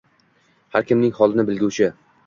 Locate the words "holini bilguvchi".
1.21-1.95